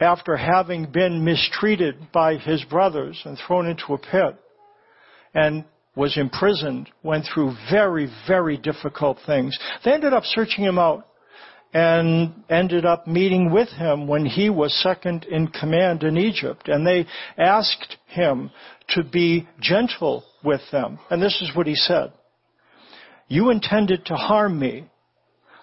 after 0.00 0.36
having 0.36 0.86
been 0.90 1.24
mistreated 1.24 2.10
by 2.12 2.36
his 2.36 2.64
brothers 2.64 3.20
and 3.24 3.38
thrown 3.38 3.66
into 3.66 3.92
a 3.92 3.98
pit 3.98 4.36
and 5.34 5.64
was 5.94 6.16
imprisoned, 6.16 6.88
went 7.02 7.26
through 7.26 7.54
very, 7.70 8.08
very 8.26 8.56
difficult 8.56 9.18
things. 9.26 9.56
They 9.84 9.92
ended 9.92 10.14
up 10.14 10.24
searching 10.24 10.64
him 10.64 10.78
out 10.78 11.06
and 11.72 12.32
ended 12.48 12.84
up 12.84 13.06
meeting 13.06 13.52
with 13.52 13.68
him 13.68 14.08
when 14.08 14.24
he 14.24 14.50
was 14.50 14.74
second 14.82 15.24
in 15.24 15.48
command 15.48 16.02
in 16.02 16.16
Egypt. 16.16 16.68
And 16.68 16.86
they 16.86 17.06
asked 17.36 17.96
him 18.06 18.50
to 18.90 19.04
be 19.04 19.46
gentle 19.60 20.24
with 20.42 20.62
them. 20.72 20.98
And 21.10 21.22
this 21.22 21.40
is 21.42 21.54
what 21.54 21.66
he 21.66 21.74
said. 21.74 22.12
You 23.28 23.50
intended 23.50 24.06
to 24.06 24.14
harm 24.14 24.58
me, 24.58 24.86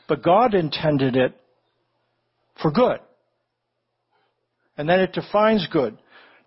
but 0.07 0.23
God 0.23 0.53
intended 0.53 1.17
it 1.17 1.35
for 2.61 2.71
good 2.71 2.99
and 4.77 4.87
then 4.87 4.99
it 4.99 5.13
defines 5.13 5.67
good 5.67 5.97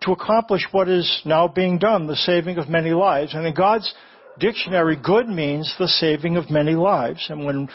to 0.01 0.11
accomplish 0.11 0.65
what 0.71 0.89
is 0.89 1.21
now 1.25 1.47
being 1.47 1.77
done, 1.77 2.07
the 2.07 2.15
saving 2.15 2.57
of 2.57 2.69
many 2.69 2.91
lives. 2.91 3.33
And 3.33 3.45
in 3.45 3.53
God's 3.53 3.93
dictionary, 4.39 4.97
good 5.01 5.27
means 5.27 5.73
the 5.77 5.87
saving 5.87 6.37
of 6.37 6.49
many 6.49 6.73
lives. 6.73 7.27
And 7.29 7.45
when 7.45 7.69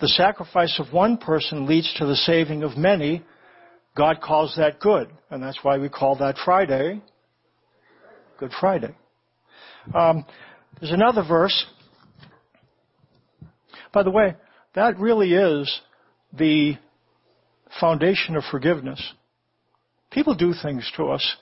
the 0.00 0.08
sacrifice 0.08 0.78
of 0.80 0.92
one 0.92 1.18
person 1.18 1.66
leads 1.66 1.92
to 1.98 2.06
the 2.06 2.16
saving 2.16 2.62
of 2.62 2.76
many, 2.76 3.24
God 3.96 4.20
calls 4.20 4.54
that 4.56 4.80
good, 4.80 5.10
and 5.30 5.42
that's 5.42 5.58
why 5.62 5.76
we 5.78 5.88
call 5.88 6.16
that 6.16 6.36
Friday 6.44 7.02
Good 8.38 8.52
Friday. 8.60 8.94
Um, 9.92 10.24
there's 10.78 10.92
another 10.92 11.24
verse. 11.26 11.66
By 13.92 14.04
the 14.04 14.12
way, 14.12 14.36
that 14.76 14.96
really 14.96 15.32
is 15.32 15.80
the 16.32 16.74
foundation 17.80 18.36
of 18.36 18.44
forgiveness. 18.48 19.02
People 20.10 20.34
do 20.34 20.52
things 20.62 20.90
to 20.96 21.08
us 21.08 21.36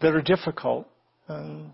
that 0.00 0.14
are 0.14 0.22
difficult. 0.22 0.88
And 1.28 1.72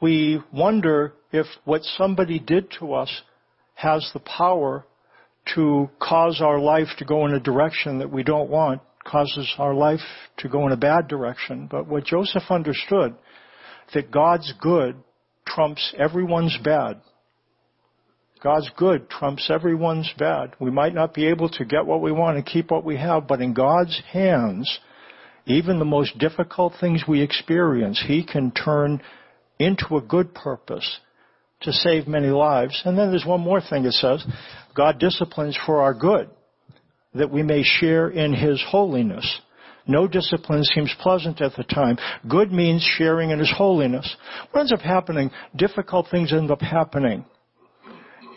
we 0.00 0.40
wonder 0.52 1.14
if 1.32 1.46
what 1.64 1.82
somebody 1.82 2.38
did 2.38 2.70
to 2.78 2.94
us 2.94 3.22
has 3.74 4.08
the 4.12 4.20
power 4.20 4.84
to 5.54 5.88
cause 6.00 6.40
our 6.40 6.58
life 6.58 6.88
to 6.98 7.04
go 7.04 7.26
in 7.26 7.34
a 7.34 7.40
direction 7.40 7.98
that 7.98 8.10
we 8.10 8.22
don't 8.22 8.50
want, 8.50 8.80
causes 9.04 9.52
our 9.58 9.74
life 9.74 10.00
to 10.38 10.48
go 10.48 10.66
in 10.66 10.72
a 10.72 10.76
bad 10.76 11.08
direction. 11.08 11.68
But 11.70 11.86
what 11.86 12.04
Joseph 12.04 12.42
understood, 12.50 13.14
that 13.94 14.10
God's 14.10 14.52
good 14.60 14.96
trumps 15.46 15.94
everyone's 15.98 16.58
bad. 16.64 17.00
God's 18.42 18.70
good 18.76 19.08
trumps 19.08 19.50
everyone's 19.50 20.12
bad. 20.18 20.54
We 20.60 20.70
might 20.70 20.94
not 20.94 21.14
be 21.14 21.26
able 21.28 21.48
to 21.50 21.64
get 21.64 21.86
what 21.86 22.02
we 22.02 22.12
want 22.12 22.36
and 22.36 22.46
keep 22.46 22.70
what 22.70 22.84
we 22.84 22.96
have, 22.96 23.26
but 23.26 23.40
in 23.40 23.54
God's 23.54 24.00
hands, 24.12 24.78
even 25.46 25.78
the 25.78 25.84
most 25.84 26.18
difficult 26.18 26.74
things 26.78 27.04
we 27.08 27.22
experience, 27.22 28.02
He 28.06 28.24
can 28.24 28.50
turn 28.50 29.02
into 29.58 29.96
a 29.96 30.02
good 30.02 30.34
purpose 30.34 31.00
to 31.62 31.72
save 31.72 32.06
many 32.06 32.28
lives. 32.28 32.80
And 32.84 32.98
then 32.98 33.10
there's 33.10 33.24
one 33.24 33.40
more 33.40 33.60
thing 33.60 33.84
it 33.84 33.92
says. 33.92 34.24
God 34.74 34.98
disciplines 34.98 35.58
for 35.64 35.80
our 35.80 35.94
good, 35.94 36.28
that 37.14 37.30
we 37.30 37.42
may 37.42 37.62
share 37.62 38.08
in 38.08 38.34
His 38.34 38.62
holiness. 38.68 39.40
No 39.86 40.06
discipline 40.08 40.64
seems 40.64 40.94
pleasant 41.00 41.40
at 41.40 41.54
the 41.56 41.62
time. 41.62 41.96
Good 42.28 42.52
means 42.52 42.82
sharing 42.82 43.30
in 43.30 43.38
His 43.38 43.52
holiness. 43.56 44.16
What 44.50 44.60
ends 44.60 44.72
up 44.72 44.80
happening? 44.80 45.30
Difficult 45.54 46.08
things 46.10 46.32
end 46.32 46.50
up 46.50 46.60
happening. 46.60 47.24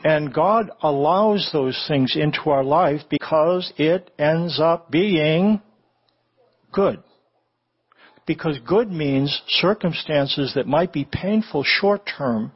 And 0.04 0.34
God 0.34 0.72
allows 0.82 1.50
those 1.52 1.84
things 1.88 2.16
into 2.16 2.50
our 2.50 2.64
life 2.64 3.02
because 3.10 3.72
it 3.78 4.12
ends 4.18 4.60
up 4.60 4.90
being 4.90 5.62
good. 6.72 7.04
Because 8.26 8.60
good 8.66 8.92
means 8.92 9.42
circumstances 9.48 10.54
that 10.56 10.68
might 10.68 10.94
be 10.94 11.08
painful 11.12 11.64
short 11.66 12.10
term, 12.18 12.52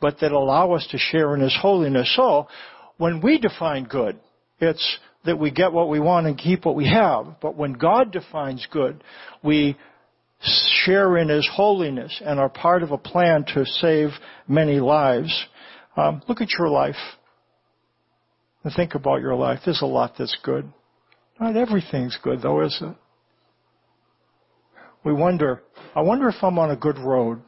but 0.00 0.20
that 0.20 0.32
allow 0.32 0.72
us 0.72 0.86
to 0.92 0.98
share 0.98 1.34
in 1.34 1.40
His 1.40 1.56
holiness. 1.60 2.12
So, 2.16 2.46
when 2.96 3.20
we 3.20 3.38
define 3.38 3.84
good, 3.84 4.20
it's 4.60 4.98
that 5.24 5.38
we 5.38 5.50
get 5.50 5.72
what 5.72 5.88
we 5.88 6.00
want 6.00 6.26
and 6.26 6.38
keep 6.38 6.64
what 6.64 6.76
we 6.76 6.88
have. 6.88 7.40
But 7.42 7.56
when 7.56 7.72
God 7.72 8.12
defines 8.12 8.66
good, 8.70 9.02
we 9.42 9.76
share 10.84 11.18
in 11.18 11.28
His 11.28 11.48
holiness 11.52 12.20
and 12.24 12.38
are 12.38 12.48
part 12.48 12.82
of 12.82 12.92
a 12.92 12.98
plan 12.98 13.44
to 13.54 13.66
save 13.66 14.10
many 14.48 14.80
lives. 14.80 15.46
Um, 15.96 16.22
look 16.28 16.40
at 16.40 16.48
your 16.58 16.68
life 16.68 16.96
and 18.64 18.72
think 18.74 18.94
about 18.94 19.20
your 19.20 19.34
life. 19.34 19.60
There's 19.64 19.82
a 19.82 19.86
lot 19.86 20.14
that's 20.18 20.36
good. 20.42 20.70
Not 21.40 21.56
everything's 21.56 22.18
good 22.22 22.42
though, 22.42 22.64
is 22.64 22.78
it? 22.80 22.94
We 25.04 25.12
wonder, 25.12 25.62
I 25.94 26.02
wonder 26.02 26.28
if 26.28 26.36
I'm 26.42 26.58
on 26.58 26.70
a 26.70 26.76
good 26.76 26.98
road. 26.98 27.40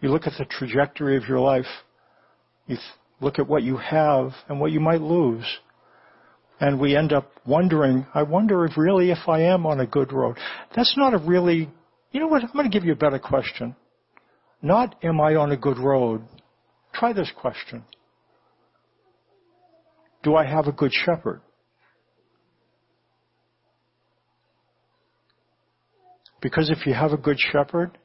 You 0.00 0.10
look 0.10 0.26
at 0.26 0.32
the 0.38 0.44
trajectory 0.44 1.16
of 1.16 1.24
your 1.28 1.38
life. 1.38 1.66
You 2.66 2.76
th- 2.76 2.86
look 3.20 3.38
at 3.38 3.48
what 3.48 3.62
you 3.62 3.76
have 3.76 4.32
and 4.48 4.60
what 4.60 4.72
you 4.72 4.80
might 4.80 5.00
lose. 5.00 5.44
And 6.58 6.80
we 6.80 6.96
end 6.96 7.12
up 7.12 7.30
wondering, 7.46 8.06
I 8.14 8.22
wonder 8.22 8.64
if 8.64 8.76
really 8.76 9.10
if 9.10 9.28
I 9.28 9.42
am 9.42 9.66
on 9.66 9.80
a 9.80 9.86
good 9.86 10.12
road. 10.12 10.36
That's 10.74 10.94
not 10.96 11.14
a 11.14 11.18
really, 11.18 11.70
you 12.10 12.20
know 12.20 12.26
what, 12.26 12.42
I'm 12.42 12.52
going 12.52 12.70
to 12.70 12.76
give 12.76 12.84
you 12.84 12.92
a 12.92 12.96
better 12.96 13.18
question. 13.18 13.76
Not 14.62 14.96
am 15.04 15.20
I 15.20 15.36
on 15.36 15.52
a 15.52 15.56
good 15.56 15.78
road. 15.78 16.22
Try 16.98 17.12
this 17.12 17.30
question. 17.36 17.84
Do 20.22 20.34
I 20.34 20.46
have 20.46 20.66
a 20.66 20.72
good 20.72 20.92
shepherd? 20.92 21.40
Because 26.40 26.70
if 26.70 26.86
you 26.86 26.94
have 26.94 27.12
a 27.12 27.16
good 27.16 27.38
shepherd, 27.38 27.98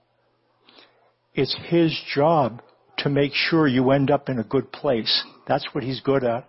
it's 1.34 1.56
his 1.67 1.97
job 2.13 2.62
to 2.99 3.10
make 3.10 3.32
sure 3.34 3.67
you 3.67 3.91
end 3.91 4.12
up 4.12 4.30
in 4.30 4.39
a 4.39 4.43
good 4.43 4.71
place. 4.71 5.23
That's 5.47 5.67
what 5.73 5.84
he's 5.84 6.01
good 6.01 6.23
at. 6.23 6.47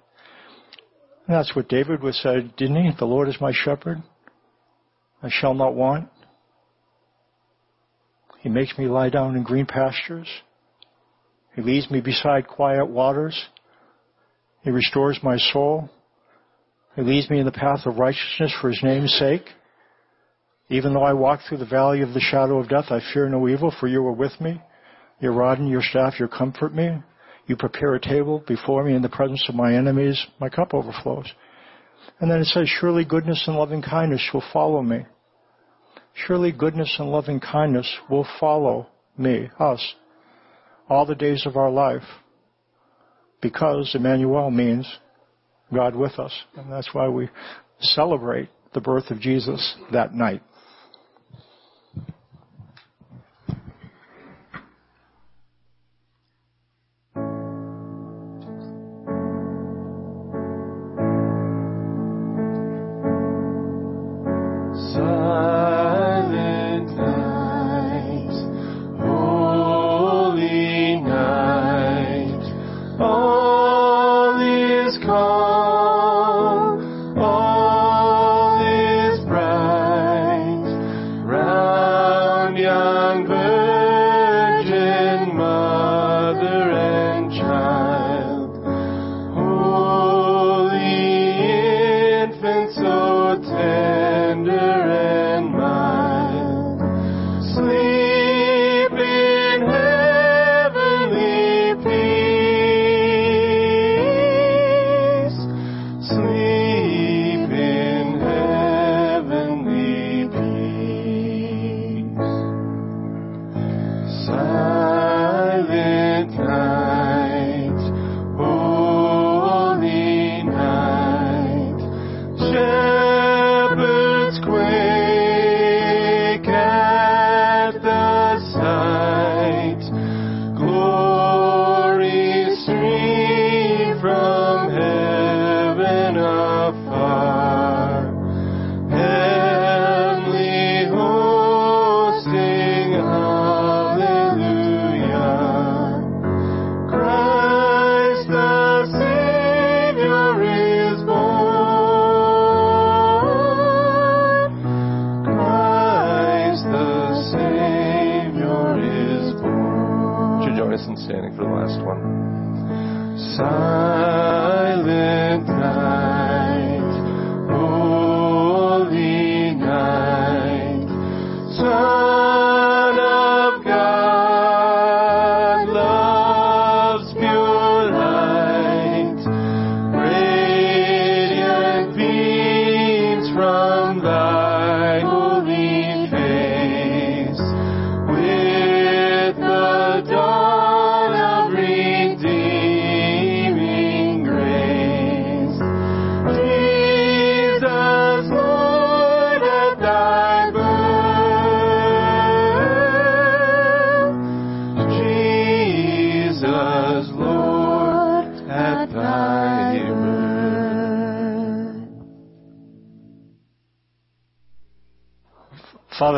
And 1.26 1.36
that's 1.36 1.54
what 1.54 1.68
David 1.68 2.02
was 2.02 2.20
say, 2.20 2.50
didn't 2.56 2.84
he? 2.84 2.90
The 2.98 3.04
Lord 3.04 3.28
is 3.28 3.40
my 3.40 3.52
shepherd. 3.54 4.02
I 5.22 5.28
shall 5.30 5.54
not 5.54 5.74
want. 5.74 6.08
He 8.40 8.48
makes 8.48 8.76
me 8.76 8.86
lie 8.86 9.10
down 9.10 9.36
in 9.36 9.44
green 9.44 9.66
pastures. 9.66 10.28
He 11.54 11.62
leads 11.62 11.90
me 11.90 12.00
beside 12.00 12.48
quiet 12.48 12.86
waters. 12.86 13.38
He 14.62 14.70
restores 14.70 15.18
my 15.22 15.36
soul. 15.36 15.90
He 16.96 17.02
leads 17.02 17.28
me 17.30 17.38
in 17.38 17.46
the 17.46 17.52
path 17.52 17.86
of 17.86 17.98
righteousness 17.98 18.54
for 18.60 18.68
his 18.68 18.80
name's 18.82 19.12
sake. 19.18 19.44
Even 20.68 20.94
though 20.94 21.02
I 21.02 21.12
walk 21.12 21.40
through 21.46 21.58
the 21.58 21.66
valley 21.66 22.00
of 22.00 22.14
the 22.14 22.20
shadow 22.20 22.58
of 22.58 22.68
death, 22.68 22.86
I 22.90 23.00
fear 23.12 23.28
no 23.28 23.48
evil, 23.48 23.74
for 23.78 23.88
you 23.88 24.06
are 24.06 24.12
with 24.12 24.40
me. 24.40 24.60
Your 25.20 25.32
rod 25.32 25.58
and 25.58 25.68
your 25.68 25.82
staff, 25.82 26.14
you 26.18 26.28
comfort 26.28 26.74
me. 26.74 26.98
You 27.46 27.56
prepare 27.56 27.94
a 27.94 28.00
table 28.00 28.42
before 28.46 28.84
me 28.84 28.94
in 28.94 29.02
the 29.02 29.08
presence 29.08 29.44
of 29.48 29.54
my 29.54 29.74
enemies. 29.74 30.24
My 30.40 30.48
cup 30.48 30.72
overflows. 30.72 31.30
And 32.20 32.30
then 32.30 32.40
it 32.40 32.46
says, 32.46 32.68
surely 32.68 33.04
goodness 33.04 33.44
and 33.46 33.56
loving 33.56 33.82
kindness 33.82 34.26
will 34.32 34.44
follow 34.52 34.82
me. 34.82 35.04
Surely 36.26 36.52
goodness 36.52 36.94
and 36.98 37.10
loving 37.10 37.40
kindness 37.40 37.90
will 38.08 38.26
follow 38.38 38.88
me, 39.16 39.48
us, 39.58 39.94
all 40.92 41.06
the 41.06 41.14
days 41.14 41.46
of 41.46 41.56
our 41.56 41.70
life. 41.70 42.02
Because 43.40 43.90
Emmanuel 43.94 44.50
means 44.50 44.86
God 45.74 45.96
with 45.96 46.18
us. 46.18 46.32
And 46.54 46.70
that's 46.70 46.90
why 46.92 47.08
we 47.08 47.30
celebrate 47.80 48.50
the 48.74 48.80
birth 48.80 49.10
of 49.10 49.18
Jesus 49.18 49.74
that 49.90 50.14
night. 50.14 50.42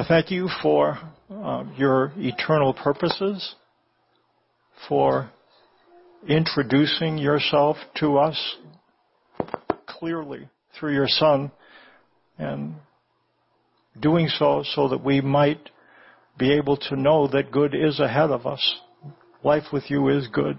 Thank 0.06 0.30
you 0.30 0.50
for 0.60 0.98
uh, 1.30 1.64
your 1.78 2.12
eternal 2.16 2.74
purposes, 2.74 3.54
for 4.86 5.30
introducing 6.28 7.16
yourself 7.16 7.78
to 7.96 8.18
us 8.18 8.56
clearly 9.86 10.48
through 10.78 10.92
your 10.92 11.08
Son, 11.08 11.50
and 12.36 12.74
doing 13.98 14.28
so 14.28 14.62
so 14.74 14.88
that 14.88 15.02
we 15.02 15.22
might 15.22 15.70
be 16.38 16.52
able 16.52 16.76
to 16.76 16.96
know 16.96 17.26
that 17.28 17.50
good 17.50 17.74
is 17.74 17.98
ahead 17.98 18.30
of 18.30 18.46
us. 18.46 18.74
Life 19.42 19.72
with 19.72 19.84
you 19.90 20.08
is 20.08 20.28
good. 20.28 20.58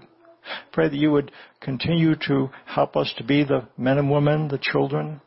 Pray 0.72 0.88
that 0.88 0.96
you 0.96 1.12
would 1.12 1.30
continue 1.60 2.16
to 2.26 2.50
help 2.64 2.96
us 2.96 3.14
to 3.16 3.22
be 3.22 3.44
the 3.44 3.68
men 3.78 3.98
and 3.98 4.10
women, 4.10 4.48
the 4.48 4.58
children 4.58 5.20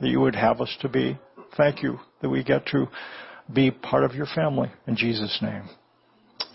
that 0.00 0.08
you 0.08 0.20
would 0.20 0.36
have 0.36 0.62
us 0.62 0.74
to 0.80 0.88
be. 0.88 1.18
Thank 1.56 1.82
you 1.82 1.98
that 2.22 2.30
we 2.30 2.42
get 2.42 2.64
to 2.68 2.86
be 3.52 3.70
part 3.70 4.04
of 4.04 4.14
your 4.14 4.26
family 4.34 4.70
in 4.86 4.96
Jesus' 4.96 5.38
name. 5.42 5.68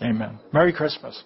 Amen. 0.02 0.38
Merry 0.52 0.72
Christmas. 0.72 1.22